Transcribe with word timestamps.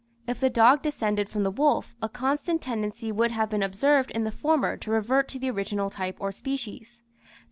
If 0.25 0.39
the 0.39 0.49
dog 0.49 0.81
descended 0.81 1.29
from 1.29 1.43
the 1.43 1.51
wolf, 1.51 1.93
a 2.01 2.09
constant 2.09 2.59
tendency 2.63 3.11
would 3.11 3.29
have 3.33 3.51
been 3.51 3.61
observed 3.61 4.09
in 4.09 4.23
the 4.23 4.31
former 4.31 4.75
to 4.77 4.89
revert 4.89 5.27
to 5.27 5.37
the 5.37 5.51
original 5.51 5.91
type 5.91 6.17
or 6.19 6.31
species. 6.31 7.03